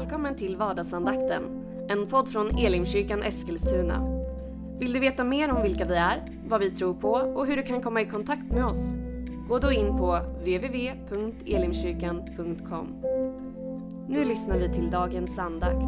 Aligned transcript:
Välkommen 0.00 0.36
till 0.36 0.56
vardagsandakten, 0.56 1.42
en 1.88 2.06
podd 2.06 2.28
från 2.28 2.58
Elimkyrkan 2.58 3.22
Eskilstuna. 3.22 4.02
Vill 4.78 4.92
du 4.92 5.00
veta 5.00 5.24
mer 5.24 5.52
om 5.52 5.62
vilka 5.62 5.84
vi 5.84 5.94
är, 5.94 6.24
vad 6.48 6.60
vi 6.60 6.70
tror 6.70 6.94
på 6.94 7.10
och 7.10 7.46
hur 7.46 7.56
du 7.56 7.62
kan 7.62 7.82
komma 7.82 8.00
i 8.00 8.06
kontakt 8.06 8.52
med 8.52 8.64
oss? 8.64 8.94
Gå 9.48 9.58
då 9.58 9.72
in 9.72 9.96
på 9.96 10.20
www.elimkyrkan.com. 10.38 12.86
Nu 14.08 14.24
lyssnar 14.24 14.58
vi 14.58 14.74
till 14.74 14.90
dagens 14.90 15.38
andakt. 15.38 15.86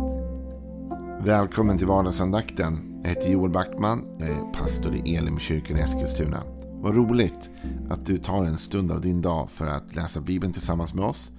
Välkommen 1.20 1.79
till 1.79 1.86
vardagsandakten. 1.86 3.00
Jag 3.02 3.08
heter 3.08 3.32
Joel 3.32 3.50
Backman, 3.50 4.04
jag 4.18 4.29
är 4.29 4.52
pastor 4.52 4.94
i 4.94 5.16
Elimkyrkan 5.16 5.76
Eskilstuna. 5.76 6.42
Vad 6.80 6.96
roligt 6.96 7.50
att 7.90 8.06
du 8.06 8.18
tar 8.18 8.44
en 8.44 8.58
stund 8.58 8.92
av 8.92 9.00
din 9.00 9.22
dag 9.22 9.50
för 9.50 9.66
att 9.66 9.94
läsa 9.94 10.21
Bibeln 10.21 10.52
tillsammans 10.52 10.94
med 10.94 11.04
oss 11.04 11.32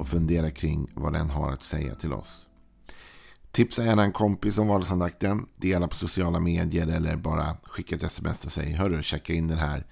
och 0.00 0.08
fundera 0.08 0.50
kring 0.50 0.90
vad 0.94 1.12
den 1.12 1.30
har 1.30 1.52
att 1.52 1.62
säga 1.62 1.94
till 1.94 2.12
oss. 2.12 2.46
Tipsa 3.50 3.84
gärna 3.84 4.02
en 4.02 4.12
kompis 4.12 4.58
om 4.58 4.68
vardagsandakten. 4.68 5.46
Dela 5.56 5.88
på 5.88 5.96
sociala 5.96 6.40
medier 6.40 6.86
eller 6.86 7.16
bara 7.16 7.56
skicka 7.62 7.96
ett 7.96 8.02
sms 8.02 8.44
och 8.44 8.52
säg 8.52 8.72
Hörru, 8.72 9.02
checka 9.02 9.32
in 9.32 9.48
den 9.48 9.58
här 9.58 9.86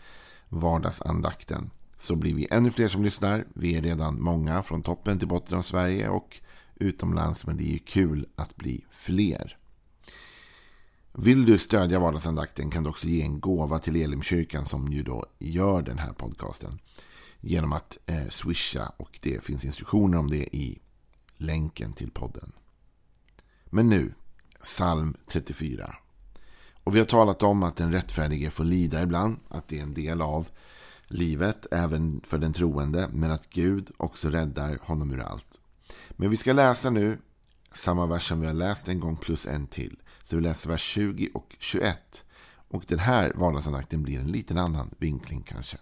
vardagsandakten. 0.49 1.71
Så 1.99 2.17
blir 2.17 2.35
vi 2.35 2.49
ännu 2.51 2.71
fler 2.71 2.89
som 2.89 3.05
lyssnar. 3.05 3.47
Vi 3.55 3.77
är 3.77 3.83
redan 3.83 4.23
många 4.23 4.63
från 4.63 4.83
toppen 4.83 5.19
till 5.19 5.29
botten 5.29 5.59
av 5.59 5.63
Sverige 5.63 6.09
och 6.09 6.41
utomlands. 6.75 7.47
Men 7.47 7.57
det 7.57 7.65
är 7.65 7.73
ju 7.73 7.79
kul 7.79 8.27
att 8.37 8.57
bli 8.57 8.85
fler. 8.91 9.57
Vill 11.13 11.45
du 11.45 11.59
stödja 11.59 12.01
vardagsandakten 12.01 12.71
kan 12.71 12.85
du 12.85 12.91
också 12.91 13.07
ge 13.07 13.23
en 13.23 13.41
gåva 13.41 13.79
till 13.79 13.97
Elimkyrkan 13.97 14.67
som 14.67 14.93
ju 14.93 15.03
då 15.03 15.27
gör 15.39 15.83
den 15.83 15.99
här 15.99 16.13
podcasten. 16.13 16.79
Genom 17.41 17.73
att 17.73 17.99
eh, 18.07 18.29
swisha 18.29 18.93
och 18.97 19.19
det 19.23 19.45
finns 19.45 19.65
instruktioner 19.65 20.19
om 20.19 20.31
det 20.31 20.57
i 20.57 20.79
länken 21.37 21.93
till 21.93 22.11
podden. 22.11 22.53
Men 23.65 23.89
nu, 23.89 24.15
psalm 24.63 25.17
34. 25.27 25.95
Och 26.85 26.95
vi 26.95 26.99
har 26.99 27.07
talat 27.07 27.43
om 27.43 27.63
att 27.63 27.77
den 27.77 27.93
rättfärdige 27.93 28.51
får 28.51 28.65
lida 28.65 29.03
ibland, 29.03 29.37
att 29.49 29.69
det 29.69 29.79
är 29.79 29.83
en 29.83 29.95
del 29.95 30.23
av 30.23 30.49
livet 31.07 31.67
även 31.71 32.21
för 32.25 32.39
den 32.39 32.53
troende, 32.53 33.09
men 33.13 33.31
att 33.31 33.51
Gud 33.51 33.91
också 33.97 34.31
räddar 34.31 34.79
honom 34.83 35.11
ur 35.11 35.21
allt. 35.21 35.61
Men 36.11 36.31
vi 36.31 36.37
ska 36.37 36.53
läsa 36.53 36.91
nu 36.91 37.19
samma 37.73 38.07
vers 38.07 38.29
som 38.29 38.41
vi 38.41 38.47
har 38.47 38.55
läst 38.55 38.89
en 38.89 39.01
gång 39.01 39.17
plus 39.17 39.47
en 39.47 39.67
till. 39.67 39.99
Så 40.25 40.37
vi 40.37 40.43
läser 40.43 40.71
vers 40.71 40.83
20 40.83 41.31
och 41.35 41.57
21. 41.59 42.25
Och 42.69 42.85
den 42.89 42.99
här 42.99 43.33
vardagsandakten 43.35 44.03
blir 44.03 44.21
en 44.21 44.33
liten 44.33 44.59
annan 44.59 44.95
vinkling 44.99 45.43
kanske. 45.43 45.79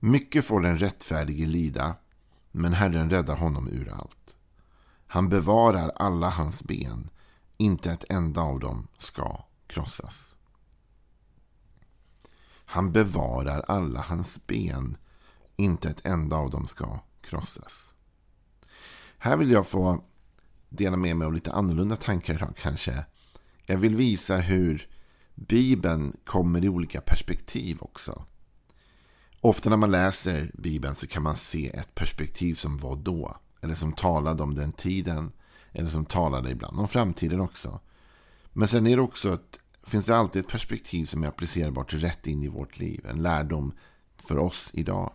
Mycket 0.00 0.44
får 0.44 0.60
den 0.60 0.78
rättfärdige 0.78 1.46
lida, 1.46 1.96
men 2.50 2.72
Herren 2.72 3.10
räddar 3.10 3.36
honom 3.36 3.68
ur 3.68 3.92
allt. 3.92 4.36
Han 5.06 5.28
bevarar 5.28 5.88
alla 5.88 6.30
hans 6.30 6.62
ben, 6.62 7.10
inte 7.56 7.92
ett 7.92 8.04
enda 8.08 8.40
av 8.40 8.60
dem 8.60 8.88
ska 8.98 9.44
krossas. 9.66 10.34
Han 12.68 12.92
bevarar 12.92 13.60
alla 13.68 14.00
hans 14.00 14.46
ben, 14.46 14.96
inte 15.56 15.88
ett 15.90 16.06
enda 16.06 16.36
av 16.36 16.50
dem 16.50 16.66
ska 16.66 16.98
krossas. 17.20 17.92
Här 19.18 19.36
vill 19.36 19.50
jag 19.50 19.66
få 19.66 20.04
dela 20.68 20.96
med 20.96 21.16
mig 21.16 21.26
av 21.26 21.32
lite 21.32 21.52
annorlunda 21.52 21.96
tankar 21.96 22.34
idag 22.34 22.54
kanske. 22.56 23.04
Jag 23.66 23.78
vill 23.78 23.96
visa 23.96 24.36
hur 24.36 24.88
Bibeln 25.34 26.16
kommer 26.24 26.64
i 26.64 26.68
olika 26.68 27.00
perspektiv 27.00 27.78
också. 27.80 28.24
Ofta 29.46 29.70
när 29.70 29.76
man 29.76 29.90
läser 29.90 30.50
Bibeln 30.54 30.94
så 30.94 31.06
kan 31.06 31.22
man 31.22 31.36
se 31.36 31.70
ett 31.76 31.94
perspektiv 31.94 32.54
som 32.54 32.78
var 32.78 32.96
då. 32.96 33.36
Eller 33.60 33.74
som 33.74 33.92
talade 33.92 34.42
om 34.42 34.54
den 34.54 34.72
tiden. 34.72 35.32
Eller 35.72 35.90
som 35.90 36.04
talade 36.04 36.50
ibland 36.50 36.80
om 36.80 36.88
framtiden 36.88 37.40
också. 37.40 37.80
Men 38.52 38.68
sen 38.68 38.86
är 38.86 38.96
det 38.96 39.02
också 39.02 39.34
ett, 39.34 39.60
finns 39.86 40.06
det 40.06 40.16
alltid 40.16 40.40
ett 40.40 40.50
perspektiv 40.50 41.06
som 41.06 41.24
är 41.24 41.28
applicerbart 41.28 41.94
rätt 41.94 42.26
in 42.26 42.42
i 42.42 42.48
vårt 42.48 42.78
liv. 42.78 43.06
En 43.08 43.22
lärdom 43.22 43.72
för 44.16 44.38
oss 44.38 44.70
idag. 44.72 45.12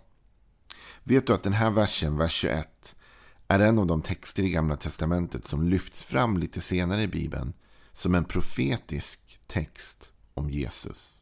Vet 1.04 1.28
du 1.28 1.34
att 1.34 1.44
den 1.44 1.54
här 1.54 1.72
versen, 1.72 2.18
vers 2.18 2.34
21, 2.34 2.96
är 3.48 3.60
en 3.60 3.80
av 3.80 3.88
de 3.88 4.02
texter 4.02 4.44
i 4.44 4.50
Gamla 4.50 4.76
Testamentet 4.76 5.46
som 5.46 5.64
lyfts 5.64 6.04
fram 6.04 6.38
lite 6.38 6.62
senare 6.62 7.02
i 7.02 7.08
Bibeln 7.08 7.54
som 7.94 8.16
en 8.16 8.26
profetisk 8.26 9.40
text 9.48 10.10
om 10.34 10.50
Jesus. 10.50 11.21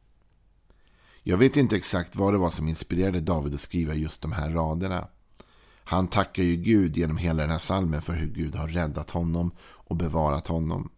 Jag 1.29 1.37
vet 1.37 1.57
inte 1.57 1.75
exakt 1.75 2.15
vad 2.15 2.33
det 2.33 2.37
var 2.37 2.49
som 2.49 2.67
inspirerade 2.67 3.19
David 3.19 3.53
att 3.53 3.61
skriva 3.61 3.93
just 3.93 4.21
de 4.21 4.31
här 4.31 4.49
raderna. 4.49 5.07
Han 5.83 6.07
tackar 6.07 6.43
ju 6.43 6.55
Gud 6.55 6.97
genom 6.97 7.17
hela 7.17 7.41
den 7.41 7.51
här 7.51 7.59
salmen 7.59 8.01
för 8.01 8.13
hur 8.13 8.27
Gud 8.27 8.55
har 8.55 8.67
räddat 8.67 9.09
honom 9.09 9.51
och 9.61 9.95
bevarat 9.95 10.47
honom. 10.47 10.91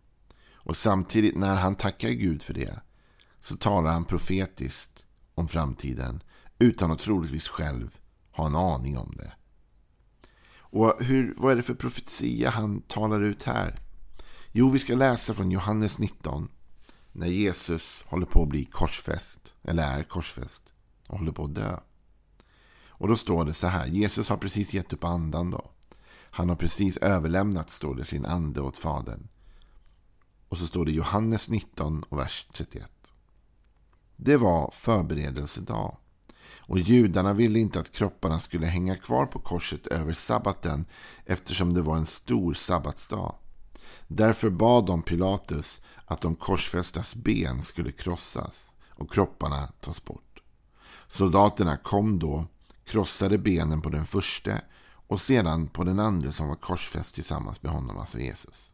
Och 0.54 0.78
samtidigt 0.78 1.38
när 1.38 1.56
han 1.56 1.76
tackar 1.76 2.10
Gud 2.10 2.44
för 2.44 2.54
det 2.54 2.80
så 3.40 3.56
talar 3.56 3.92
han 3.92 4.06
profetiskt 4.06 5.06
om 5.36 5.48
framtiden 5.48 6.24
utan 6.60 6.92
att 6.92 7.00
troligtvis 7.00 7.48
själv 7.48 8.00
ha 8.32 8.46
en 8.46 8.56
aning 8.56 8.98
om 8.98 9.14
det. 9.18 9.34
Och 10.58 11.04
hur, 11.04 11.34
vad 11.38 11.52
är 11.52 11.56
det 11.56 11.64
för 11.64 11.74
profetia 11.74 12.50
han 12.50 12.82
talar 12.82 13.22
ut 13.22 13.44
här? 13.44 13.76
Jo, 14.52 14.70
vi 14.70 14.80
ska 14.80 14.96
läsa 14.96 15.34
från 15.34 15.52
Johannes 15.52 16.00
19 16.00 16.50
när 17.12 17.28
Jesus 17.28 18.04
håller 18.08 18.26
på 18.26 18.44
att 18.44 18.50
bli 18.50 18.66
korsfäst, 18.66 19.54
eller 19.64 20.00
är 20.00 20.04
korsfäst, 20.04 20.64
och 21.08 21.18
håller 21.18 21.32
på 21.32 21.44
att 21.44 21.56
dö. 21.56 21.80
Och 22.88 23.08
då 23.08 23.16
står 23.16 23.46
det 23.46 23.54
så 23.54 23.68
här, 23.68 23.88
Jesus 23.88 24.30
har 24.30 24.38
precis 24.38 24.74
gett 24.74 24.94
upp 24.94 25.04
andan 25.04 25.52
då. 25.52 25.72
Han 26.34 26.50
har 26.50 26.56
precis 26.56 26.98
överlämnat, 26.98 27.70
står 27.70 27.96
det, 27.96 28.04
sin 28.04 28.26
ande 28.26 28.62
åt 28.62 28.78
Fadern. 28.78 29.28
Och 30.50 30.58
så 30.58 30.68
står 30.68 30.86
det 30.86 30.92
Johannes 30.92 31.50
19 31.50 32.04
och 32.04 32.20
vers 32.20 32.48
31. 32.54 32.92
Det 34.16 34.38
var 34.38 34.72
förberedelsedag. 34.74 35.98
Och 36.60 36.80
judarna 36.80 37.34
ville 37.34 37.60
inte 37.60 37.80
att 37.80 37.92
kropparna 37.92 38.40
skulle 38.40 38.66
hänga 38.66 38.96
kvar 38.96 39.26
på 39.26 39.40
korset 39.40 39.88
över 39.88 40.14
sabbaten 40.14 40.86
eftersom 41.26 41.74
det 41.74 41.82
var 41.82 41.98
en 41.98 42.06
stor 42.06 42.54
sabbatsdag. 42.54 43.36
Därför 44.08 44.50
bad 44.50 44.86
de 44.86 45.02
Pilatus 45.02 45.82
att 46.06 46.22
de 46.22 46.36
korsfästas 46.36 47.16
ben 47.16 47.64
skulle 47.64 47.92
krossas 47.92 48.72
och 48.90 49.14
kropparna 49.14 49.68
tas 49.82 50.06
bort. 50.06 50.42
Soldaterna 51.08 51.78
kom 51.78 52.20
då, 52.20 52.46
krossade 52.86 53.38
benen 53.38 53.82
på 53.82 53.90
den 53.90 54.06
första 54.06 54.62
och 55.08 55.22
sedan 55.22 55.68
på 55.68 55.84
den 55.84 56.00
andra 56.00 56.32
som 56.32 56.48
var 56.48 56.56
korsfäst 56.56 57.16
tillsammans 57.16 57.64
med 57.64 57.72
honom, 57.72 57.98
alltså 57.98 58.20
Jesus. 58.20 58.74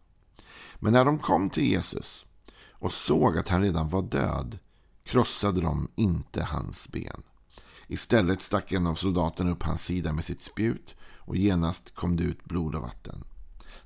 Men 0.75 0.94
när 0.94 1.06
de 1.06 1.19
kom 1.19 1.50
till 1.50 1.67
Jesus 1.67 2.25
och 2.72 2.94
såg 2.94 3.38
att 3.38 3.50
han 3.50 3.61
redan 3.61 3.89
var 3.89 4.01
död 4.01 4.59
krossade 5.03 5.61
de 5.61 5.88
inte 5.95 6.44
hans 6.44 6.88
ben. 6.88 7.23
Istället 7.88 8.41
stack 8.41 8.72
en 8.72 8.88
av 8.88 8.95
soldaterna 8.95 9.51
upp 9.51 9.63
hans 9.63 9.83
sida 9.83 10.13
med 10.13 10.25
sitt 10.25 10.41
spjut 10.41 10.95
och 11.01 11.38
genast 11.38 11.95
kom 11.95 12.16
det 12.16 12.23
ut 12.23 12.44
blod 12.45 12.75
och 12.75 12.81
vatten. 12.81 13.23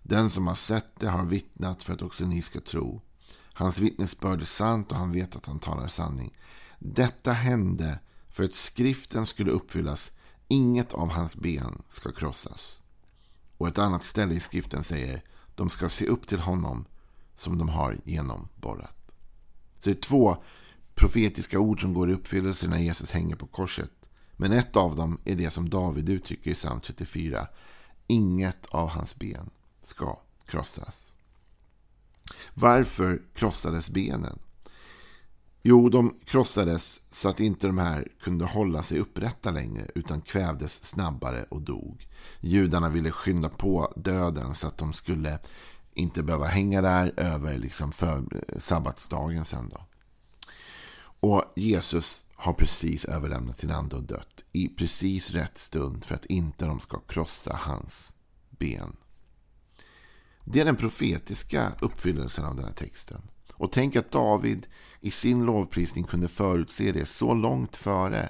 Den 0.03 0.29
som 0.29 0.47
har 0.47 0.55
sett 0.55 0.99
det 0.99 1.09
har 1.09 1.25
vittnat 1.25 1.83
för 1.83 1.93
att 1.93 2.01
också 2.01 2.25
ni 2.25 2.41
ska 2.41 2.61
tro. 2.61 3.01
Hans 3.53 3.79
vittnesbörd 3.79 4.41
är 4.41 4.45
sant 4.45 4.91
och 4.91 4.97
han 4.97 5.11
vet 5.11 5.35
att 5.35 5.45
han 5.45 5.59
talar 5.59 5.87
sanning. 5.87 6.33
Detta 6.79 7.31
hände 7.31 7.99
för 8.29 8.43
att 8.43 8.53
skriften 8.53 9.25
skulle 9.25 9.51
uppfyllas. 9.51 10.11
Inget 10.47 10.93
av 10.93 11.09
hans 11.09 11.35
ben 11.35 11.81
ska 11.87 12.11
krossas. 12.11 12.79
Och 13.57 13.67
ett 13.67 13.77
annat 13.77 14.03
ställe 14.03 14.33
i 14.33 14.39
skriften 14.39 14.83
säger 14.83 15.23
de 15.55 15.69
ska 15.69 15.89
se 15.89 16.05
upp 16.05 16.27
till 16.27 16.39
honom 16.39 16.85
som 17.35 17.57
de 17.57 17.69
har 17.69 17.97
genomborrat. 18.03 19.11
Så 19.79 19.89
det 19.89 19.97
är 19.97 20.01
två 20.01 20.43
profetiska 20.95 21.59
ord 21.59 21.81
som 21.81 21.93
går 21.93 22.09
i 22.09 22.13
uppfyllelse 22.13 22.67
när 22.67 22.77
Jesus 22.77 23.11
hänger 23.11 23.35
på 23.35 23.47
korset. 23.47 23.91
Men 24.37 24.51
ett 24.51 24.75
av 24.75 24.95
dem 24.95 25.19
är 25.25 25.35
det 25.35 25.51
som 25.51 25.69
David 25.69 26.09
uttrycker 26.09 26.51
i 26.51 26.55
psalm 26.55 26.81
34. 26.81 27.47
Inget 28.07 28.65
av 28.65 28.89
hans 28.89 29.15
ben 29.15 29.49
ska 29.91 30.19
krossas. 30.45 31.13
Varför 32.53 33.21
krossades 33.33 33.89
benen? 33.89 34.39
Jo, 35.61 35.89
de 35.89 36.19
krossades 36.25 37.01
så 37.11 37.29
att 37.29 37.39
inte 37.39 37.67
de 37.67 37.77
här 37.77 38.07
kunde 38.21 38.45
hålla 38.45 38.83
sig 38.83 38.99
upprätta 38.99 39.51
längre 39.51 39.87
utan 39.95 40.21
kvävdes 40.21 40.83
snabbare 40.83 41.43
och 41.43 41.61
dog. 41.61 42.07
Judarna 42.39 42.89
ville 42.89 43.11
skynda 43.11 43.49
på 43.49 43.93
döden 43.95 44.55
så 44.55 44.67
att 44.67 44.77
de 44.77 44.93
skulle 44.93 45.39
inte 45.93 46.23
behöva 46.23 46.45
hänga 46.45 46.81
där 46.81 47.13
över 47.17 47.57
liksom 47.57 47.91
för 47.91 48.23
sabbatsdagen 48.57 49.45
sen 49.45 49.69
då. 49.69 49.85
Och 51.19 51.43
Jesus 51.55 52.23
har 52.35 52.53
precis 52.53 53.05
överlämnat 53.05 53.57
sin 53.57 53.71
ande 53.71 53.95
och 53.95 54.03
dött 54.03 54.43
i 54.51 54.67
precis 54.67 55.31
rätt 55.31 55.57
stund 55.57 56.05
för 56.05 56.15
att 56.15 56.25
inte 56.25 56.65
de 56.65 56.79
ska 56.79 56.99
krossa 56.99 57.59
hans 57.61 58.13
ben. 58.49 58.95
Det 60.45 60.61
är 60.61 60.65
den 60.65 60.75
profetiska 60.75 61.71
uppfyllelsen 61.81 62.45
av 62.45 62.55
den 62.55 62.65
här 62.65 62.73
texten. 62.73 63.21
Och 63.53 63.71
tänk 63.71 63.95
att 63.95 64.11
David 64.11 64.67
i 64.99 65.11
sin 65.11 65.45
lovprisning 65.45 66.03
kunde 66.03 66.27
förutse 66.27 66.91
det 66.91 67.05
så 67.05 67.33
långt 67.33 67.77
före. 67.77 68.29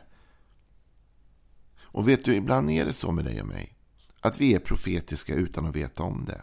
Och 1.81 2.07
vet 2.07 2.25
du, 2.25 2.35
ibland 2.35 2.71
är 2.71 2.85
det 2.85 2.93
så 2.93 3.11
med 3.11 3.25
dig 3.25 3.41
och 3.41 3.47
mig. 3.47 3.77
att 4.21 4.41
vi 4.41 4.53
är 4.53 4.59
profetiska 4.59 5.35
utan 5.35 5.65
att 5.65 5.75
veta 5.75 6.03
om 6.03 6.25
det. 6.25 6.41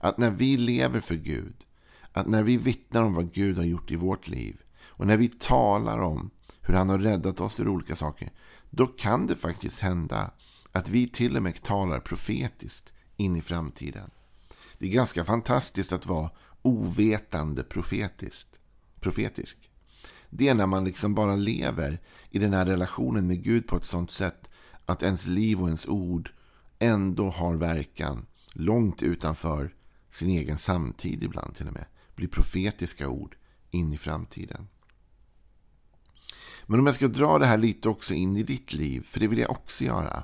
Att 0.00 0.18
när 0.18 0.30
vi 0.30 0.56
lever 0.56 1.00
för 1.00 1.14
Gud, 1.14 1.64
att 2.12 2.26
när 2.26 2.42
vi 2.42 2.56
vittnar 2.56 3.02
om 3.02 3.14
vad 3.14 3.32
Gud 3.32 3.56
har 3.56 3.64
gjort 3.64 3.90
i 3.90 3.96
vårt 3.96 4.28
liv 4.28 4.62
och 4.84 5.06
när 5.06 5.16
vi 5.16 5.28
talar 5.28 5.98
om 5.98 6.30
hur 6.60 6.74
han 6.74 6.88
har 6.88 6.98
räddat 6.98 7.40
oss 7.40 7.60
ur 7.60 7.68
olika 7.68 7.96
saker, 7.96 8.32
då 8.70 8.86
kan 8.86 9.26
det 9.26 9.36
faktiskt 9.36 9.80
hända 9.80 10.30
att 10.72 10.88
vi 10.88 11.08
till 11.08 11.36
och 11.36 11.42
med 11.42 11.62
talar 11.62 12.00
profetiskt 12.00 12.92
in 13.16 13.36
i 13.36 13.42
framtiden. 13.42 14.10
Det 14.78 14.86
är 14.86 14.90
ganska 14.90 15.24
fantastiskt 15.24 15.92
att 15.92 16.06
vara 16.06 16.30
ovetande 16.62 17.62
profetiskt, 17.62 18.58
profetisk. 19.00 19.70
Det 20.30 20.48
är 20.48 20.54
när 20.54 20.66
man 20.66 20.84
liksom 20.84 21.14
bara 21.14 21.36
lever 21.36 22.00
i 22.30 22.38
den 22.38 22.52
här 22.52 22.66
relationen 22.66 23.26
med 23.26 23.42
Gud 23.42 23.66
på 23.66 23.76
ett 23.76 23.84
sånt 23.84 24.10
sätt 24.10 24.50
att 24.86 25.02
ens 25.02 25.26
liv 25.26 25.60
och 25.60 25.68
ens 25.68 25.86
ord 25.86 26.30
ändå 26.78 27.30
har 27.30 27.54
verkan 27.54 28.26
långt 28.52 29.02
utanför 29.02 29.74
sin 30.10 30.30
egen 30.30 30.58
samtid 30.58 31.22
ibland 31.22 31.54
till 31.54 31.66
och 31.66 31.72
med. 31.72 31.86
Blir 32.14 32.28
profetiska 32.28 33.08
ord 33.08 33.36
in 33.70 33.92
i 33.92 33.96
framtiden. 33.96 34.68
Men 36.66 36.80
om 36.80 36.86
jag 36.86 36.94
ska 36.94 37.08
dra 37.08 37.38
det 37.38 37.46
här 37.46 37.58
lite 37.58 37.88
också 37.88 38.14
in 38.14 38.36
i 38.36 38.42
ditt 38.42 38.72
liv, 38.72 39.06
för 39.08 39.20
det 39.20 39.26
vill 39.26 39.38
jag 39.38 39.50
också 39.50 39.84
göra. 39.84 40.22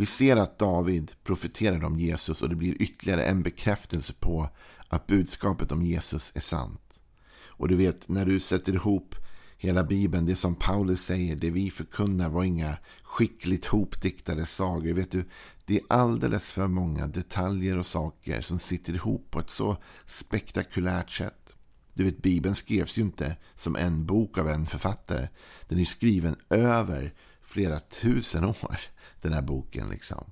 Vi 0.00 0.06
ser 0.06 0.36
att 0.36 0.58
David 0.58 1.12
profeterar 1.22 1.84
om 1.84 1.98
Jesus 1.98 2.42
och 2.42 2.48
det 2.48 2.54
blir 2.54 2.82
ytterligare 2.82 3.24
en 3.24 3.42
bekräftelse 3.42 4.12
på 4.12 4.48
att 4.88 5.06
budskapet 5.06 5.72
om 5.72 5.82
Jesus 5.82 6.32
är 6.34 6.40
sant. 6.40 7.00
Och 7.46 7.68
du 7.68 7.76
vet, 7.76 8.08
när 8.08 8.26
du 8.26 8.40
sätter 8.40 8.72
ihop 8.72 9.14
hela 9.58 9.84
Bibeln, 9.84 10.26
det 10.26 10.36
som 10.36 10.54
Paulus 10.54 11.04
säger, 11.04 11.36
det 11.36 11.50
vi 11.50 11.70
förkunnar 11.70 12.28
var 12.28 12.44
inga 12.44 12.76
skickligt 13.02 13.66
hopdiktade 13.66 14.46
sagor. 14.46 14.92
Vet 14.92 15.10
du, 15.10 15.24
det 15.64 15.76
är 15.76 15.82
alldeles 15.88 16.52
för 16.52 16.66
många 16.66 17.06
detaljer 17.06 17.78
och 17.78 17.86
saker 17.86 18.40
som 18.40 18.58
sitter 18.58 18.94
ihop 18.94 19.30
på 19.30 19.40
ett 19.40 19.50
så 19.50 19.76
spektakulärt 20.06 21.10
sätt. 21.10 21.54
Du 21.94 22.04
vet, 22.04 22.22
Bibeln 22.22 22.54
skrevs 22.54 22.98
ju 22.98 23.02
inte 23.02 23.36
som 23.54 23.76
en 23.76 24.06
bok 24.06 24.38
av 24.38 24.48
en 24.48 24.66
författare. 24.66 25.28
Den 25.68 25.78
är 25.78 25.84
skriven 25.84 26.36
över 26.50 27.14
flera 27.42 27.80
tusen 27.80 28.44
år, 28.44 28.80
den 29.22 29.32
här 29.32 29.42
boken. 29.42 29.88
liksom. 29.88 30.24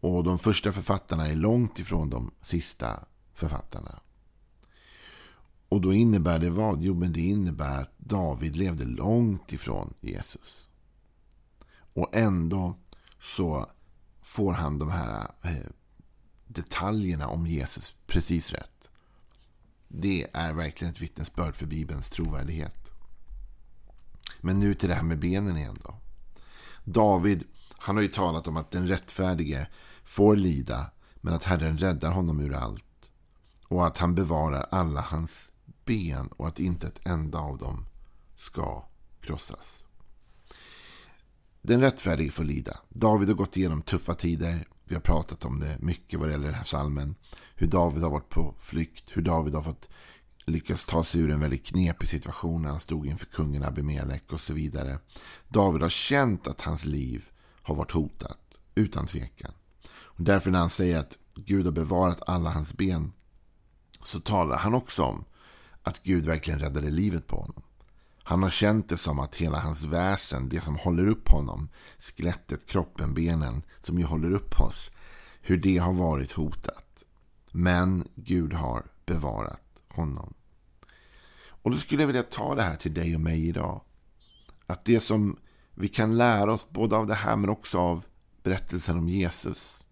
Och 0.00 0.24
de 0.24 0.38
första 0.38 0.72
författarna 0.72 1.28
är 1.28 1.36
långt 1.36 1.78
ifrån 1.78 2.10
de 2.10 2.30
sista 2.40 3.04
författarna. 3.34 4.00
Och 5.68 5.80
då 5.80 5.92
innebär 5.92 6.38
det 6.38 6.50
vad? 6.50 6.82
Jo, 6.82 6.94
men 6.94 7.12
det 7.12 7.20
innebär 7.20 7.78
att 7.78 7.98
David 7.98 8.56
levde 8.56 8.84
långt 8.84 9.52
ifrån 9.52 9.94
Jesus. 10.00 10.68
Och 11.94 12.16
ändå 12.16 12.76
så 13.20 13.70
får 14.22 14.52
han 14.52 14.78
de 14.78 14.90
här 14.90 15.30
eh, 15.42 15.70
detaljerna 16.46 17.28
om 17.28 17.46
Jesus 17.46 17.94
precis 18.06 18.52
rätt. 18.52 18.90
Det 19.88 20.26
är 20.32 20.52
verkligen 20.52 20.92
ett 20.92 21.00
vittnesbörd 21.00 21.56
för 21.56 21.66
Bibelns 21.66 22.10
trovärdighet. 22.10 22.88
Men 24.40 24.60
nu 24.60 24.74
till 24.74 24.88
det 24.88 24.94
här 24.94 25.02
med 25.02 25.18
benen 25.18 25.56
igen 25.56 25.78
då. 25.84 25.94
David, 26.84 27.44
han 27.82 27.96
har 27.96 28.02
ju 28.02 28.08
talat 28.08 28.48
om 28.48 28.56
att 28.56 28.70
den 28.70 28.86
rättfärdige 28.86 29.68
får 30.04 30.36
lida, 30.36 30.90
men 31.20 31.34
att 31.34 31.44
Herren 31.44 31.78
räddar 31.78 32.10
honom 32.10 32.40
ur 32.40 32.54
allt. 32.54 33.10
Och 33.68 33.86
att 33.86 33.98
han 33.98 34.14
bevarar 34.14 34.66
alla 34.70 35.00
hans 35.00 35.52
ben 35.84 36.26
och 36.26 36.48
att 36.48 36.60
inte 36.60 36.86
ett 36.86 37.06
enda 37.06 37.38
av 37.38 37.58
dem 37.58 37.86
ska 38.36 38.84
krossas. 39.20 39.84
Den 41.62 41.80
rättfärdige 41.80 42.30
får 42.30 42.44
lida. 42.44 42.76
David 42.88 43.28
har 43.28 43.34
gått 43.34 43.56
igenom 43.56 43.82
tuffa 43.82 44.14
tider. 44.14 44.68
Vi 44.84 44.94
har 44.94 45.02
pratat 45.02 45.44
om 45.44 45.60
det 45.60 45.78
mycket 45.80 46.18
vad 46.20 46.28
det 46.28 46.32
gäller 46.32 46.46
den 46.46 46.54
här 46.54 46.64
psalmen. 46.64 47.14
Hur 47.54 47.66
David 47.66 48.02
har 48.02 48.10
varit 48.10 48.28
på 48.28 48.54
flykt. 48.58 49.04
Hur 49.12 49.22
David 49.22 49.54
har 49.54 49.62
fått 49.62 49.88
lyckas 50.46 50.86
ta 50.86 51.04
sig 51.04 51.20
ur 51.20 51.30
en 51.30 51.40
väldigt 51.40 51.66
knepig 51.66 52.08
situation 52.08 52.62
när 52.62 52.70
han 52.70 52.80
stod 52.80 53.06
inför 53.06 53.26
kungen 53.26 53.64
Abimelech 53.64 54.32
och 54.32 54.40
så 54.40 54.52
vidare. 54.52 54.98
David 55.48 55.82
har 55.82 55.88
känt 55.88 56.46
att 56.46 56.60
hans 56.60 56.84
liv 56.84 57.28
har 57.62 57.74
varit 57.74 57.92
hotat, 57.92 58.58
utan 58.74 59.06
tvekan. 59.06 59.52
Och 59.92 60.22
därför 60.22 60.50
när 60.50 60.58
han 60.58 60.70
säger 60.70 60.98
att 60.98 61.18
Gud 61.34 61.64
har 61.64 61.72
bevarat 61.72 62.22
alla 62.26 62.50
hans 62.50 62.72
ben 62.72 63.12
så 64.04 64.20
talar 64.20 64.56
han 64.56 64.74
också 64.74 65.02
om 65.02 65.24
att 65.82 66.02
Gud 66.02 66.26
verkligen 66.26 66.60
räddade 66.60 66.90
livet 66.90 67.26
på 67.26 67.36
honom. 67.36 67.62
Han 68.24 68.42
har 68.42 68.50
känt 68.50 68.88
det 68.88 68.96
som 68.96 69.18
att 69.18 69.36
hela 69.36 69.58
hans 69.58 69.82
väsen, 69.82 70.48
det 70.48 70.60
som 70.60 70.76
håller 70.76 71.06
upp 71.06 71.28
honom, 71.28 71.68
skelettet, 71.98 72.66
kroppen, 72.66 73.14
benen, 73.14 73.62
som 73.80 73.98
ju 73.98 74.04
håller 74.04 74.34
upp 74.34 74.60
oss, 74.60 74.90
hur 75.40 75.56
det 75.56 75.78
har 75.78 75.92
varit 75.92 76.32
hotat. 76.32 77.04
Men 77.52 78.08
Gud 78.14 78.52
har 78.52 78.86
bevarat 79.06 79.62
honom. 79.88 80.34
Och 81.44 81.70
då 81.70 81.76
skulle 81.76 82.02
jag 82.02 82.06
vilja 82.06 82.22
ta 82.22 82.54
det 82.54 82.62
här 82.62 82.76
till 82.76 82.94
dig 82.94 83.14
och 83.14 83.20
mig 83.20 83.48
idag. 83.48 83.80
Att 84.66 84.84
det 84.84 85.00
som 85.00 85.36
vi 85.74 85.88
kan 85.88 86.16
lära 86.16 86.52
oss 86.52 86.66
både 86.70 86.96
av 86.96 87.06
det 87.06 87.14
här 87.14 87.36
men 87.36 87.50
också 87.50 87.78
av 87.78 88.04
berättelsen 88.42 88.98
om 88.98 89.08
Jesus. 89.08 89.82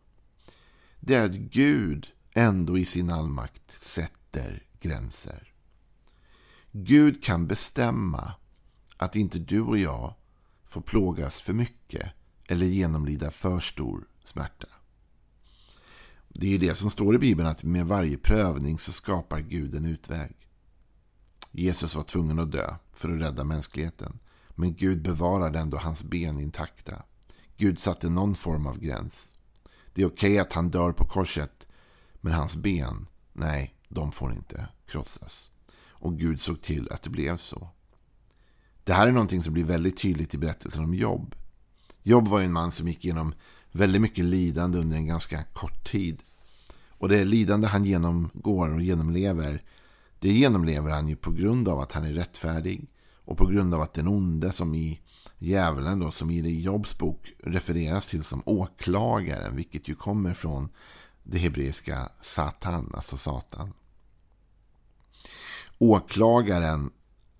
Det 1.01 1.15
är 1.15 1.25
att 1.25 1.35
Gud 1.35 2.09
ändå 2.33 2.79
i 2.79 2.85
sin 2.85 3.11
allmakt 3.11 3.83
sätter 3.83 4.67
gränser. 4.81 5.53
Gud 6.73 7.23
kan 7.23 7.47
bestämma 7.47 8.33
att 8.97 9.17
inte 9.17 9.39
du 9.39 9.61
och 9.61 9.79
jag 9.79 10.15
får 10.67 10.81
plågas 10.81 11.43
för 11.43 11.53
mycket 11.53 12.13
eller 12.47 12.67
genomlida 12.67 13.31
för 13.31 13.61
stor 13.61 14.09
smärta. 14.25 14.67
Det 16.29 16.55
är 16.55 16.59
det 16.59 16.75
som 16.75 16.91
står 16.91 17.15
i 17.15 17.19
Bibeln 17.19 17.49
att 17.49 17.65
med 17.65 17.87
varje 17.87 18.17
prövning 18.17 18.79
så 18.79 18.93
skapar 18.93 19.41
Gud 19.41 19.75
en 19.75 19.87
utväg. 19.87 20.37
Jesus 21.51 21.95
var 21.95 22.03
tvungen 22.03 22.39
att 22.39 22.53
dö 22.53 22.75
för 22.93 23.09
att 23.09 23.23
rädda 23.23 23.45
mänskligheten. 23.45 24.19
Men 24.61 24.75
Gud 24.75 25.03
bevarade 25.03 25.59
ändå 25.59 25.77
hans 25.77 26.03
ben 26.03 26.41
intakta. 26.41 27.03
Gud 27.57 27.79
satte 27.79 28.09
någon 28.09 28.35
form 28.35 28.67
av 28.67 28.79
gräns. 28.79 29.35
Det 29.95 30.03
är 30.03 30.07
okej 30.07 30.31
okay 30.31 30.39
att 30.39 30.53
han 30.53 30.71
dör 30.71 30.93
på 30.93 31.05
korset. 31.05 31.67
Men 32.15 32.33
hans 32.33 32.57
ben, 32.57 33.07
nej, 33.33 33.75
de 33.89 34.13
får 34.13 34.33
inte 34.33 34.69
krossas. 34.87 35.51
Och 35.89 36.19
Gud 36.19 36.41
såg 36.41 36.63
till 36.63 36.89
att 36.91 37.03
det 37.03 37.11
blev 37.11 37.37
så. 37.37 37.69
Det 38.85 38.93
här 38.93 39.09
är 39.09 39.13
någonting 39.13 39.43
som 39.43 39.55
blir 39.55 39.65
väldigt 39.65 39.99
tydligt 39.99 40.35
i 40.35 40.39
berättelsen 40.39 40.85
om 40.85 40.95
Jobb. 40.95 41.35
Jobb 42.03 42.29
var 42.29 42.41
en 42.41 42.53
man 42.53 42.73
som 42.73 42.89
gick 42.89 43.05
igenom 43.05 43.35
väldigt 43.73 44.03
mycket 44.03 44.25
lidande 44.25 44.79
under 44.79 44.97
en 44.97 45.07
ganska 45.07 45.45
kort 45.45 45.91
tid. 45.91 46.23
Och 46.89 47.09
det 47.09 47.25
lidande 47.25 47.67
han 47.67 47.85
genomgår 47.85 48.75
och 48.75 48.83
genomlever, 48.83 49.63
det 50.19 50.33
genomlever 50.33 50.91
han 50.91 51.09
ju 51.09 51.17
på 51.17 51.31
grund 51.31 51.69
av 51.69 51.81
att 51.81 51.93
han 51.93 52.05
är 52.05 52.13
rättfärdig. 52.13 52.89
Och 53.31 53.37
på 53.37 53.47
grund 53.47 53.75
av 53.75 53.81
att 53.81 53.95
den 53.95 54.09
onde 54.09 54.53
som 54.53 54.75
i 54.75 55.01
djävulen 55.39 55.99
då, 55.99 56.11
som 56.11 56.31
i 56.31 56.61
Jobs 56.61 56.99
bok 56.99 57.33
refereras 57.39 58.07
till 58.07 58.25
som 58.25 58.43
åklagaren, 58.47 59.57
vilket 59.57 59.89
ju 59.89 59.95
kommer 59.95 60.35
från 60.35 60.69
det 61.23 61.39
hebreiska 61.39 62.09
Satan, 62.21 62.93
alltså 62.95 63.17
Satan 63.17 63.73
åklagaren 65.81 66.91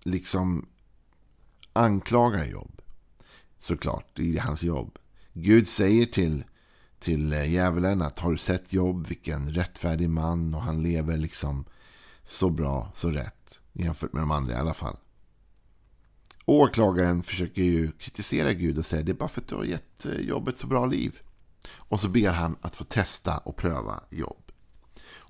liksom 0.03 0.65
anklagar 1.73 2.45
Jobb. 2.45 2.81
Såklart, 3.59 4.19
i 4.19 4.37
hans 4.37 4.63
jobb. 4.63 4.97
Gud 5.33 5.67
säger 5.67 6.05
till, 6.05 6.43
till 6.99 7.31
djävulen 7.31 8.01
att 8.01 8.19
har 8.19 8.31
du 8.31 8.37
sett 8.37 8.73
Jobb, 8.73 9.07
vilken 9.07 9.53
rättfärdig 9.53 10.09
man 10.09 10.55
och 10.55 10.61
han 10.61 10.83
lever 10.83 11.17
liksom 11.17 11.65
så 12.23 12.49
bra, 12.49 12.91
så 12.93 13.09
rätt. 13.09 13.59
Jämfört 13.73 14.13
med 14.13 14.21
de 14.21 14.31
andra 14.31 14.53
i 14.53 14.57
alla 14.57 14.73
fall. 14.73 14.97
Åklagaren 16.45 17.23
försöker 17.23 17.61
ju 17.61 17.91
kritisera 17.91 18.53
Gud 18.53 18.77
och 18.77 18.85
säga 18.85 19.03
det 19.03 19.11
är 19.11 19.15
bara 19.15 19.29
för 19.29 19.41
att 19.41 19.47
du 19.47 19.55
har 19.55 19.63
gett 19.63 20.05
eh, 20.05 20.15
jobbet 20.15 20.57
så 20.57 20.67
bra 20.67 20.85
liv. 20.85 21.19
Och 21.75 21.99
så 21.99 22.07
ber 22.07 22.31
han 22.31 22.55
att 22.61 22.75
få 22.75 22.83
testa 22.83 23.37
och 23.37 23.55
pröva 23.55 24.03
jobb. 24.09 24.51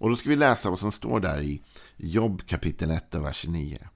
Och 0.01 0.09
då 0.09 0.15
ska 0.15 0.29
vi 0.29 0.35
läsa 0.35 0.69
vad 0.69 0.79
som 0.79 0.91
står 0.91 1.19
där 1.19 1.41
i 1.41 1.61
Jobb 1.97 2.41
kapitel 2.45 2.91
1 2.91 3.15
vers 3.15 3.45
9. 3.47 3.89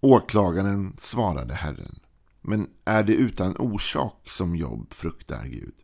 Åklagaren 0.00 0.96
svarade 0.98 1.54
Herren. 1.54 1.98
Men 2.40 2.70
är 2.84 3.02
det 3.02 3.14
utan 3.14 3.56
orsak 3.56 4.30
som 4.30 4.56
Jobb 4.56 4.94
fruktar 4.94 5.44
Gud? 5.44 5.74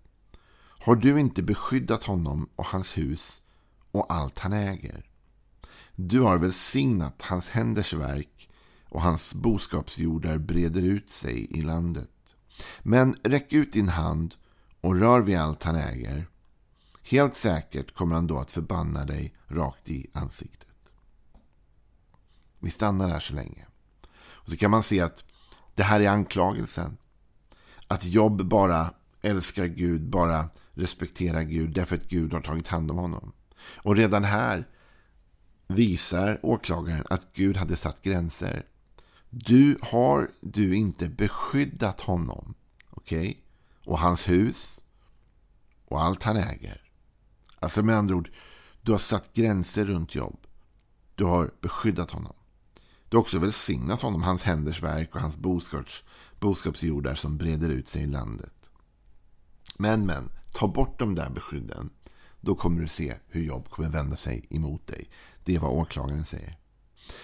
Har 0.61 0.97
du 0.97 1.21
inte 1.21 1.43
beskyddat 1.43 2.05
honom 2.05 2.49
och 2.57 2.67
hans 2.67 2.99
hus 2.99 3.43
och 3.91 4.12
allt 4.12 4.39
han 4.39 4.53
äger? 4.53 5.11
Du 5.95 6.21
har 6.21 6.39
välsignat 6.39 7.23
hans 7.23 7.50
händers 7.50 7.93
verk 7.93 8.50
och 8.90 9.02
hans 9.02 9.35
boskapsjordar 9.35 10.38
breder 10.38 10.82
ut 10.82 11.11
sig 11.11 11.59
i 11.59 11.62
landet. 11.62 12.11
Men 12.82 13.16
räck 13.23 13.52
ut 13.52 13.73
din 13.73 13.88
hand 13.88 14.35
och 14.80 15.00
rör 15.00 15.20
vid 15.20 15.38
allt 15.38 15.62
han 15.62 15.76
äger 15.76 16.26
Helt 17.02 17.37
säkert 17.37 17.94
kommer 17.94 18.14
han 18.14 18.26
då 18.26 18.38
att 18.38 18.50
förbanna 18.50 19.04
dig 19.04 19.35
rakt 19.49 19.90
i 19.90 20.11
ansiktet. 20.12 20.75
Vi 22.59 22.70
stannar 22.70 23.09
här 23.09 23.20
så 23.20 23.35
länge. 23.35 23.66
Och 24.23 24.49
så 24.49 24.56
kan 24.56 24.70
man 24.70 24.82
se 24.82 25.00
att 25.00 25.25
det 25.75 25.82
här 25.82 26.00
är 26.00 26.09
anklagelsen. 26.09 26.97
Att 27.87 28.04
Jobb 28.04 28.44
bara 28.44 28.94
älskar 29.23 29.66
Gud, 29.66 30.09
bara 30.09 30.49
respekterar 30.73 31.42
Gud 31.42 31.75
därför 31.75 31.97
att 31.97 32.09
Gud 32.09 32.32
har 32.32 32.40
tagit 32.40 32.68
hand 32.68 32.90
om 32.90 32.99
honom. 32.99 33.32
Och 33.76 33.97
redan 33.97 34.25
här 34.25 34.68
visar 35.66 36.40
åklagaren 36.42 37.06
att 37.11 37.32
Gud 37.32 37.56
hade 37.56 37.76
satt 37.76 38.02
gränser. 38.02 38.66
Du 39.30 39.78
har 39.82 40.30
du 40.40 40.76
inte 40.76 41.08
beskyddat 41.08 42.00
honom. 42.00 42.54
Okej? 42.90 43.28
Okay? 43.28 43.37
Och 43.84 43.99
hans 43.99 44.28
hus. 44.28 44.80
Och 45.84 46.02
allt 46.02 46.22
han 46.22 46.37
äger. 46.37 46.82
Alltså 47.58 47.82
med 47.82 47.96
andra 47.96 48.14
ord. 48.14 48.30
Du 48.82 48.92
har 48.92 48.99
satt 48.99 49.34
gränser 49.34 49.84
runt 49.84 50.14
jobb. 50.14 50.46
Du 51.14 51.25
har 51.25 51.50
beskyddat 51.60 52.10
honom. 52.10 52.34
Du 53.08 53.16
har 53.16 53.22
också 53.22 53.38
välsignat 53.38 54.02
honom, 54.02 54.22
hans 54.22 54.42
händers 54.42 54.82
verk 54.82 55.14
och 55.14 55.20
hans 55.20 55.37
boskaps, 55.37 56.04
boskapsjordar 56.40 57.14
som 57.14 57.38
breder 57.38 57.68
ut 57.68 57.88
sig 57.88 58.02
i 58.02 58.06
landet. 58.06 58.54
Men, 59.76 60.06
men, 60.06 60.28
ta 60.52 60.68
bort 60.68 60.99
de 60.99 61.14
där 61.14 61.30
beskydden. 61.30 61.90
Då 62.40 62.54
kommer 62.54 62.80
du 62.80 62.88
se 62.88 63.14
hur 63.28 63.42
jobb 63.42 63.68
kommer 63.68 63.88
vända 63.88 64.16
sig 64.16 64.46
emot 64.50 64.87
dig. 64.87 65.10
Det 65.44 65.54
är 65.54 65.60
vad 65.60 65.70
åklagaren 65.70 66.25
säger. 66.25 66.60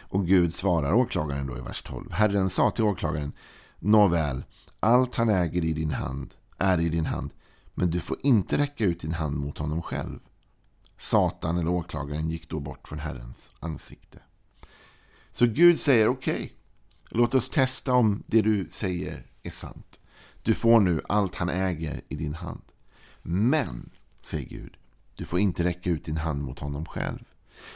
Och 0.01 0.27
Gud 0.27 0.55
svarar 0.55 0.93
åklagaren 0.93 1.47
då 1.47 1.59
i 1.59 1.61
vers 1.61 1.83
12. 1.83 2.13
Herren 2.13 2.51
sa 2.51 2.71
till 2.71 2.85
åklagaren, 2.85 3.33
Nåväl, 3.79 4.45
allt 4.81 5.17
han 5.17 5.29
äger 5.29 5.65
i 5.65 5.73
din 5.73 5.91
hand 5.91 6.35
är 6.59 6.81
i 6.81 6.89
din 6.89 7.07
hand, 7.07 7.31
men 7.75 7.91
du 7.91 8.01
får 8.01 8.19
inte 8.23 8.59
räcka 8.59 8.85
ut 8.85 9.01
din 9.01 9.13
hand 9.13 9.37
mot 9.37 9.59
honom 9.59 9.83
själv. 9.83 10.19
Satan 10.99 11.59
eller 11.59 11.71
åklagaren 11.71 12.31
gick 12.31 12.49
då 12.49 12.61
bort 12.61 12.89
från 12.89 12.99
Herrens 12.99 13.53
ansikte. 13.61 14.19
Så 15.33 15.47
Gud 15.47 15.81
säger 15.81 16.09
okej, 16.09 16.35
okay, 16.35 16.51
låt 17.11 17.35
oss 17.35 17.51
testa 17.51 17.93
om 17.93 18.23
det 18.27 18.43
du 18.43 18.69
säger 18.71 19.27
är 19.43 19.51
sant. 19.51 20.01
Du 20.43 20.55
får 20.55 20.81
nu 20.81 21.03
allt 21.09 21.35
han 21.35 21.49
äger 21.49 22.01
i 22.09 22.15
din 22.15 22.35
hand. 22.35 22.63
Men, 23.23 23.91
säger 24.23 24.49
Gud, 24.49 24.77
du 25.15 25.25
får 25.25 25.39
inte 25.39 25.65
räcka 25.65 25.91
ut 25.91 26.05
din 26.05 26.17
hand 26.17 26.43
mot 26.43 26.59
honom 26.59 26.85
själv. 26.87 27.25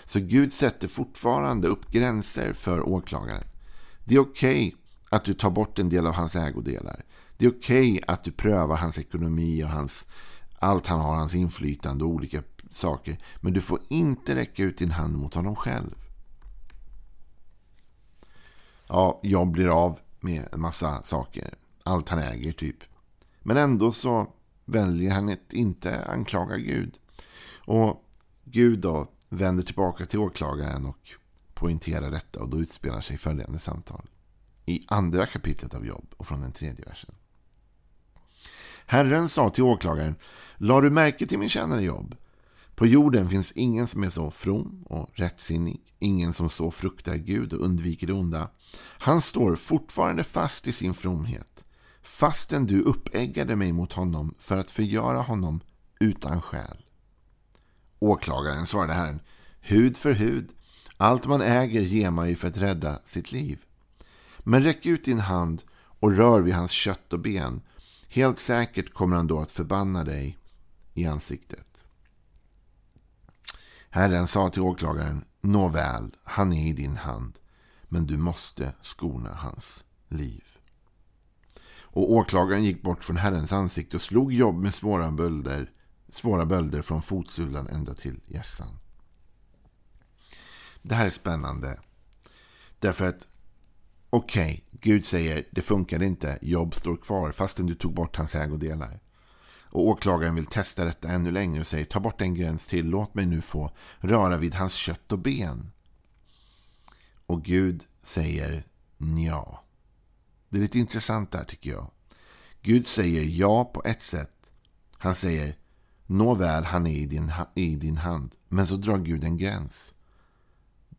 Så 0.04 0.20
Gud 0.20 0.52
sätter 0.52 0.88
fortfarande 0.88 1.68
upp 1.68 1.90
gränser 1.90 2.52
för 2.52 2.88
åklagaren. 2.88 3.44
Det 4.04 4.14
är 4.14 4.20
okej 4.20 4.68
okay 4.68 4.72
att 5.10 5.24
du 5.24 5.34
tar 5.34 5.50
bort 5.50 5.78
en 5.78 5.88
del 5.88 6.06
av 6.06 6.14
hans 6.14 6.36
ägodelar. 6.36 7.04
Det 7.36 7.46
är 7.46 7.50
okej 7.50 7.92
okay 7.92 8.04
att 8.06 8.24
du 8.24 8.32
prövar 8.32 8.76
hans 8.76 8.98
ekonomi 8.98 9.64
och 9.64 9.68
hans, 9.68 10.06
allt 10.58 10.86
han 10.86 11.00
har, 11.00 11.14
hans 11.14 11.34
inflytande 11.34 12.04
och 12.04 12.10
olika 12.10 12.42
saker. 12.70 13.18
Men 13.40 13.52
du 13.52 13.60
får 13.60 13.80
inte 13.88 14.34
räcka 14.34 14.62
ut 14.62 14.78
din 14.78 14.90
hand 14.90 15.16
mot 15.16 15.34
honom 15.34 15.56
själv. 15.56 15.94
Ja, 18.88 19.20
jag 19.22 19.48
blir 19.48 19.84
av 19.84 19.98
med 20.20 20.48
en 20.52 20.60
massa 20.60 21.02
saker. 21.02 21.54
Allt 21.82 22.08
han 22.08 22.18
äger 22.18 22.52
typ. 22.52 22.76
Men 23.42 23.56
ändå 23.56 23.92
så 23.92 24.26
väljer 24.64 25.10
han 25.10 25.28
att 25.28 25.52
inte 25.52 26.04
anklaga 26.04 26.56
Gud. 26.56 26.98
Och 27.64 28.04
Gud 28.44 28.78
då 28.78 29.08
vänder 29.30 29.62
tillbaka 29.62 30.06
till 30.06 30.18
åklagaren 30.18 30.86
och 30.86 31.10
poängterar 31.54 32.10
detta. 32.10 32.40
Och 32.40 32.48
då 32.48 32.58
utspelar 32.60 33.00
sig 33.00 33.18
följande 33.18 33.58
samtal. 33.58 34.08
I 34.66 34.84
andra 34.88 35.26
kapitlet 35.26 35.74
av 35.74 35.86
Jobb 35.86 36.14
och 36.16 36.26
från 36.26 36.40
den 36.40 36.52
tredje 36.52 36.84
versen. 36.84 37.14
Herren 38.86 39.28
sa 39.28 39.50
till 39.50 39.64
åklagaren, 39.64 40.14
la 40.56 40.80
du 40.80 40.90
märke 40.90 41.26
till 41.26 41.38
min 41.38 41.48
tjänare 41.48 41.82
Jobb? 41.82 42.16
På 42.74 42.86
jorden 42.86 43.28
finns 43.28 43.52
ingen 43.52 43.86
som 43.86 44.02
är 44.02 44.10
så 44.10 44.30
from 44.30 44.82
och 44.88 45.10
rättsinnig, 45.12 45.80
ingen 45.98 46.32
som 46.32 46.48
så 46.48 46.70
fruktar 46.70 47.16
Gud 47.16 47.52
och 47.52 47.64
undviker 47.64 48.06
det 48.06 48.12
onda. 48.12 48.50
Han 48.98 49.20
står 49.20 49.56
fortfarande 49.56 50.24
fast 50.24 50.68
i 50.68 50.72
sin 50.72 50.94
fromhet, 50.94 51.64
fastän 52.02 52.66
du 52.66 52.82
uppeggade 52.82 53.56
mig 53.56 53.72
mot 53.72 53.92
honom 53.92 54.34
för 54.38 54.56
att 54.56 54.70
förgöra 54.70 55.22
honom 55.22 55.60
utan 55.98 56.42
skäl. 56.42 56.84
Åklagaren 58.02 58.66
svarade 58.66 58.92
Herren, 58.92 59.20
hud 59.60 59.96
för 59.96 60.12
hud, 60.12 60.50
allt 60.96 61.26
man 61.26 61.42
äger 61.42 61.80
ger 61.80 62.10
man 62.10 62.28
ju 62.28 62.34
för 62.34 62.48
att 62.48 62.56
rädda 62.56 62.98
sitt 63.04 63.32
liv. 63.32 63.64
Men 64.38 64.62
räck 64.62 64.86
ut 64.86 65.04
din 65.04 65.18
hand 65.18 65.62
och 65.72 66.16
rör 66.16 66.40
vid 66.40 66.54
hans 66.54 66.70
kött 66.70 67.12
och 67.12 67.20
ben. 67.20 67.60
Helt 68.08 68.38
säkert 68.38 68.94
kommer 68.94 69.16
han 69.16 69.26
då 69.26 69.40
att 69.40 69.50
förbanna 69.50 70.04
dig 70.04 70.38
i 70.94 71.06
ansiktet. 71.06 71.66
Herren 73.90 74.26
sa 74.26 74.50
till 74.50 74.62
åklagaren, 74.62 75.24
nåväl, 75.40 76.16
han 76.24 76.52
är 76.52 76.68
i 76.68 76.72
din 76.72 76.96
hand, 76.96 77.38
men 77.82 78.06
du 78.06 78.16
måste 78.16 78.72
skona 78.80 79.34
hans 79.34 79.84
liv. 80.08 80.44
Och 81.92 82.12
åklagaren 82.12 82.64
gick 82.64 82.82
bort 82.82 83.04
från 83.04 83.16
Herrens 83.16 83.52
ansikte 83.52 83.96
och 83.96 84.02
slog 84.02 84.32
jobb 84.32 84.56
med 84.56 84.74
svåra 84.74 85.10
bölder, 85.10 85.70
svåra 86.10 86.46
bölder 86.46 86.82
från 86.82 87.02
fotsulan 87.02 87.66
ända 87.66 87.94
till 87.94 88.20
hjässan. 88.26 88.78
Det 90.82 90.94
här 90.94 91.06
är 91.06 91.10
spännande. 91.10 91.80
Därför 92.78 93.08
att, 93.08 93.26
okej, 94.10 94.52
okay, 94.52 94.80
Gud 94.80 95.04
säger 95.04 95.48
det 95.50 95.62
funkar 95.62 96.02
inte, 96.02 96.38
jobb 96.42 96.74
står 96.74 96.96
kvar 96.96 97.32
fastän 97.32 97.66
du 97.66 97.74
tog 97.74 97.94
bort 97.94 98.16
hans 98.16 98.34
ägodelar. 98.34 99.00
Och 99.72 99.88
åklagaren 99.88 100.34
vill 100.34 100.46
testa 100.46 100.84
detta 100.84 101.08
ännu 101.08 101.30
längre 101.30 101.60
och 101.60 101.66
säger 101.66 101.84
ta 101.84 102.00
bort 102.00 102.20
en 102.20 102.34
gräns 102.34 102.66
till, 102.66 102.86
låt 102.86 103.14
mig 103.14 103.26
nu 103.26 103.40
få 103.40 103.70
röra 103.98 104.36
vid 104.36 104.54
hans 104.54 104.74
kött 104.74 105.12
och 105.12 105.18
ben. 105.18 105.72
Och 107.26 107.44
Gud 107.44 107.84
säger 108.02 108.66
ja. 109.26 109.64
Det 110.48 110.58
är 110.58 110.62
lite 110.62 110.78
intressant 110.78 111.32
där 111.32 111.44
tycker 111.44 111.70
jag. 111.70 111.90
Gud 112.62 112.86
säger 112.86 113.22
ja 113.22 113.64
på 113.64 113.82
ett 113.84 114.02
sätt. 114.02 114.50
Han 114.92 115.14
säger 115.14 115.56
nåväl, 116.10 116.64
han 116.64 116.86
är 116.86 116.96
i 116.96 117.06
din, 117.06 117.32
i 117.54 117.76
din 117.76 117.96
hand. 117.96 118.34
Men 118.48 118.66
så 118.66 118.76
drar 118.76 118.98
Gud 118.98 119.24
en 119.24 119.36
gräns. 119.36 119.92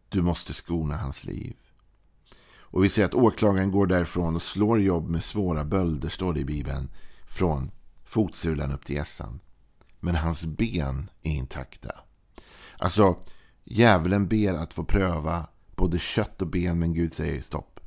Du 0.09 0.21
måste 0.21 0.53
skona 0.53 0.97
hans 0.97 1.23
liv. 1.23 1.55
Och 2.59 2.83
vi 2.83 2.89
ser 2.89 3.05
att 3.05 3.13
åklagaren 3.13 3.71
går 3.71 3.87
därifrån 3.87 4.35
och 4.35 4.41
slår 4.41 4.81
jobb 4.81 5.09
med 5.09 5.23
svåra 5.23 5.65
bölder, 5.65 6.09
står 6.09 6.33
det 6.33 6.39
i 6.39 6.45
Bibeln, 6.45 6.89
från 7.27 7.71
fotsulan 8.05 8.71
upp 8.71 8.85
till 8.85 8.95
gässan. 8.95 9.39
Men 9.99 10.15
hans 10.15 10.45
ben 10.45 11.09
är 11.21 11.31
intakta. 11.31 11.91
Alltså, 12.77 13.15
djävulen 13.63 14.27
ber 14.27 14.53
att 14.53 14.73
få 14.73 14.83
pröva 14.83 15.47
både 15.75 15.99
kött 15.99 16.41
och 16.41 16.47
ben, 16.47 16.79
men 16.79 16.93
Gud 16.93 17.13
säger 17.13 17.41
stopp. 17.41 17.79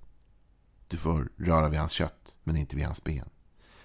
Du 0.88 0.96
får 0.96 1.28
röra 1.36 1.68
vid 1.68 1.78
hans 1.78 1.92
kött, 1.92 2.36
men 2.42 2.56
inte 2.56 2.76
vid 2.76 2.84
hans 2.84 3.04
ben. 3.04 3.28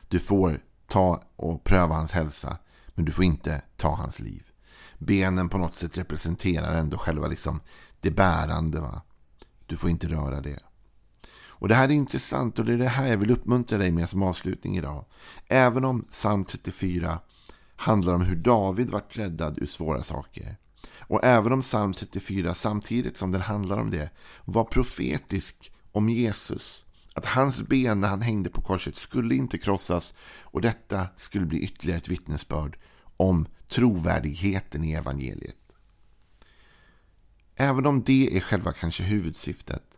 Du 0.08 0.20
får 0.20 0.64
ta 0.88 1.24
och 1.36 1.64
pröva 1.64 1.96
hans 1.96 2.12
hälsa, 2.12 2.58
men 3.00 3.06
du 3.06 3.12
får 3.12 3.26
inte 3.26 3.62
ta 3.78 3.96
hans 3.96 4.20
liv. 4.20 4.44
Benen 4.98 5.50
på 5.50 5.58
något 5.58 5.74
sätt 5.74 5.98
representerar 5.98 6.74
ändå 6.74 6.98
själva 6.98 7.28
liksom 7.28 7.62
det 8.00 8.12
bärande. 8.12 8.80
Va? 8.80 9.02
Du 9.66 9.78
får 9.78 9.90
inte 9.90 10.08
röra 10.08 10.42
det. 10.42 10.60
Och 11.32 11.68
Det 11.68 11.76
här 11.76 11.90
är 11.90 11.94
intressant 11.94 12.60
och 12.60 12.66
det 12.66 12.74
är 12.74 12.78
det 12.78 12.88
här 12.88 13.08
jag 13.08 13.18
vill 13.18 13.32
uppmuntra 13.32 13.78
dig 13.78 13.92
med 13.92 14.10
som 14.10 14.24
avslutning 14.24 14.78
idag. 14.78 15.06
Även 15.48 15.86
om 15.86 16.02
psalm 16.12 16.46
34 16.46 17.20
handlar 17.76 18.14
om 18.14 18.22
hur 18.22 18.36
David 18.36 18.90
vart 18.90 19.18
räddad 19.18 19.58
ur 19.60 19.66
svåra 19.66 20.04
saker. 20.04 20.58
Och 21.00 21.24
även 21.24 21.52
om 21.52 21.62
psalm 21.62 21.94
34 21.94 22.54
samtidigt 22.54 23.18
som 23.18 23.32
den 23.32 23.42
handlar 23.42 23.78
om 23.78 23.90
det 23.90 24.10
var 24.46 24.64
profetisk 24.64 25.72
om 25.92 26.10
Jesus. 26.10 26.86
Att 27.14 27.26
hans 27.26 27.62
ben 27.62 28.02
när 28.02 28.08
han 28.08 28.22
hängde 28.22 28.50
på 28.50 28.62
korset 28.62 28.98
skulle 28.98 29.36
inte 29.36 29.58
krossas 29.58 30.14
och 30.42 30.62
detta 30.62 31.08
skulle 31.16 31.46
bli 31.46 31.60
ytterligare 31.60 31.98
ett 31.98 32.08
vittnesbörd 32.08 32.78
om 33.20 33.48
trovärdigheten 33.68 34.84
i 34.84 34.92
evangeliet. 34.94 35.56
Även 37.56 37.86
om 37.86 38.04
det 38.04 38.38
är 38.38 38.40
själva 38.40 38.74
kanske 38.74 39.04
huvudsyftet 39.04 39.98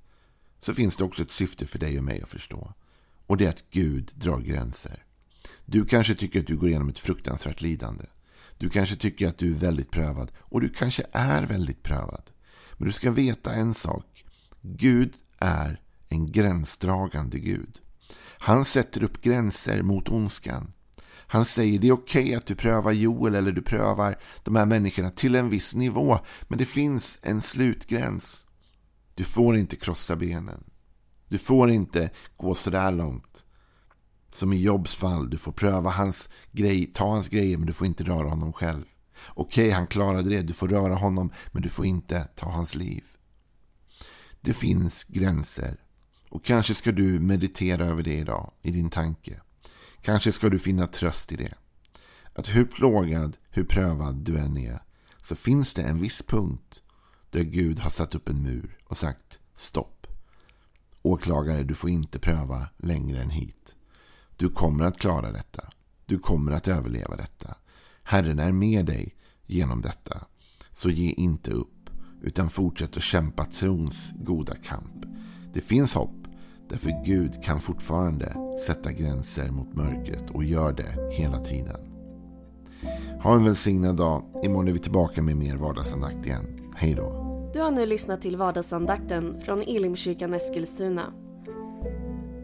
så 0.60 0.74
finns 0.74 0.96
det 0.96 1.04
också 1.04 1.24
ett 1.24 1.32
syfte 1.32 1.66
för 1.66 1.80
dig 1.80 1.98
och 1.98 2.04
mig 2.04 2.22
att 2.22 2.30
förstå. 2.30 2.74
Och 3.28 3.38
det 3.38 3.46
är 3.46 3.50
att 3.50 3.70
Gud 3.72 4.12
drar 4.16 4.40
gränser. 4.40 5.04
Du 5.66 5.86
kanske 5.86 6.16
tycker 6.16 6.40
att 6.40 6.48
du 6.48 6.58
går 6.58 6.70
igenom 6.70 6.90
ett 6.90 7.00
fruktansvärt 7.00 7.62
lidande. 7.62 8.06
Du 8.58 8.70
kanske 8.70 8.96
tycker 8.96 9.28
att 9.28 9.38
du 9.38 9.52
är 9.52 9.60
väldigt 9.60 9.92
prövad. 9.92 10.32
Och 10.38 10.62
du 10.62 10.70
kanske 10.70 11.06
är 11.12 11.44
väldigt 11.44 11.84
prövad. 11.84 12.24
Men 12.78 12.88
du 12.88 12.94
ska 12.94 13.12
veta 13.12 13.54
en 13.54 13.74
sak. 13.74 14.26
Gud 14.62 15.14
är 15.38 15.82
en 16.10 16.32
gränsdragande 16.32 17.40
Gud. 17.40 17.80
Han 18.38 18.66
sätter 18.66 19.04
upp 19.04 19.22
gränser 19.22 19.82
mot 19.82 20.10
ondskan. 20.10 20.74
Han 21.32 21.46
säger 21.46 21.80
det 21.80 21.88
är 21.88 21.92
okej 21.92 22.24
okay 22.24 22.36
att 22.36 22.46
du 22.46 22.56
prövar 22.56 22.92
Joel 22.92 23.36
eller 23.36 23.52
du 23.52 23.62
prövar 23.62 24.20
de 24.44 24.56
här 24.56 24.66
människorna 24.66 25.10
till 25.10 25.36
en 25.36 25.50
viss 25.50 25.76
nivå. 25.76 26.20
Men 26.48 26.58
det 26.58 26.66
finns 26.66 27.20
en 27.22 27.42
slutgräns. 27.42 28.46
Du 29.16 29.24
får 29.24 29.58
inte 29.58 29.76
krossa 29.76 30.16
benen. 30.16 30.64
Du 31.28 31.38
får 31.38 31.70
inte 31.70 32.10
gå 32.38 32.56
sådär 32.56 32.92
långt. 32.92 33.46
Som 34.32 34.54
i 34.54 34.62
Jobs 34.62 34.96
fall, 34.96 35.30
du 35.30 35.38
får 35.38 35.52
pröva 35.52 35.90
hans 35.90 36.30
grej, 36.52 36.92
ta 36.94 37.10
hans 37.10 37.28
grejer 37.28 37.58
men 37.58 37.68
du 37.68 37.74
får 37.74 37.88
inte 37.88 38.04
röra 38.04 38.30
honom 38.30 38.54
själv. 38.54 38.86
Okej, 39.28 39.66
okay, 39.66 39.72
han 39.72 39.88
klarade 39.88 40.30
det, 40.30 40.42
du 40.42 40.54
får 40.54 40.68
röra 40.68 40.96
honom 40.96 41.32
men 41.52 41.62
du 41.62 41.70
får 41.70 41.86
inte 41.86 42.28
ta 42.36 42.50
hans 42.50 42.76
liv. 42.76 43.04
Det 44.42 44.54
finns 44.54 45.04
gränser. 45.04 45.78
Och 46.30 46.44
kanske 46.44 46.76
ska 46.76 46.92
du 46.92 47.20
meditera 47.20 47.86
över 47.86 48.04
det 48.04 48.18
idag 48.18 48.52
i 48.62 48.72
din 48.72 48.90
tanke. 48.90 49.42
Kanske 50.02 50.32
ska 50.32 50.50
du 50.50 50.60
finna 50.60 50.88
tröst 50.88 51.32
i 51.32 51.36
det. 51.36 51.54
att 52.34 52.48
hur 52.48 52.66
plågad, 52.66 53.38
hur 53.50 53.64
prövad 53.64 54.16
du 54.16 54.38
än 54.38 54.58
är 54.58 54.80
så 55.22 55.36
finns 55.36 55.74
det 55.74 55.84
en 55.84 56.02
viss 56.02 56.22
punkt 56.22 56.82
där 57.30 57.44
Gud 57.44 57.80
har 57.80 57.90
satt 57.90 58.16
upp 58.16 58.30
en 58.30 58.44
mur 58.44 58.78
och 58.84 58.98
sagt 58.98 59.40
stopp. 59.56 60.08
Åklagare, 61.02 61.64
du 61.64 61.76
får 61.76 61.90
inte 61.90 62.20
pröva 62.20 62.70
längre 62.78 63.22
än 63.22 63.30
hit. 63.30 63.76
Du 64.38 64.50
kommer 64.50 64.86
att 64.86 65.00
klara 65.00 65.32
detta. 65.32 65.64
Du 66.06 66.20
kommer 66.20 66.52
att 66.52 66.68
överleva 66.68 67.16
detta. 67.16 67.56
Herren 68.04 68.40
är 68.40 68.52
med 68.52 68.86
dig 68.86 69.16
genom 69.46 69.82
detta. 69.82 70.26
Så 70.72 70.90
ge 70.90 71.12
inte 71.12 71.52
upp, 71.52 71.90
utan 72.22 72.50
fortsätt 72.50 72.98
att 72.98 73.04
kämpa 73.04 73.46
trons 73.46 74.10
goda 74.14 74.56
kamp. 74.56 75.06
Det 75.54 75.62
finns 75.62 75.94
hopp, 75.94 76.21
därför 76.72 77.04
Gud 77.06 77.44
kan 77.44 77.60
fortfarande 77.60 78.36
sätta 78.68 78.92
gränser 78.92 79.50
mot 79.50 79.74
mörkret 79.74 80.30
och 80.30 80.44
gör 80.44 80.74
det 80.74 81.14
hela 81.14 81.38
tiden. 81.38 81.80
Ha 83.24 83.36
en 83.36 83.46
välsignad 83.46 83.96
dag. 83.96 84.24
Imorgon 84.44 84.68
är 84.68 84.72
vi 84.72 84.80
tillbaka 84.80 85.22
med 85.22 85.38
mer 85.38 85.56
vardagsandakt 85.56 86.26
igen. 86.26 86.72
Hej 86.76 86.94
då. 86.94 87.28
Du 87.54 87.60
har 87.62 87.72
nu 87.72 87.86
lyssnat 87.86 88.22
till 88.22 88.38
vardagsandakten 88.38 89.42
från 89.42 89.62
Elimkyrkan 89.62 90.34
Eskilstuna. 90.34 91.14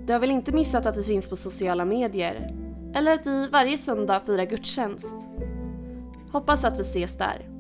Du 0.06 0.14
har 0.14 0.20
väl 0.20 0.32
inte 0.32 0.52
missat 0.52 0.86
att 0.86 0.98
vi 0.98 1.04
finns 1.04 1.30
på 1.30 1.36
sociala 1.36 1.86
medier? 1.86 2.56
Eller 2.96 3.14
att 3.14 3.28
vi 3.28 3.48
varje 3.48 3.78
söndag 3.78 4.20
firar 4.26 4.46
gudstjänst? 4.46 5.16
Hoppas 6.32 6.66
att 6.66 6.80
vi 6.80 6.82
ses 6.82 7.18
där. 7.18 7.57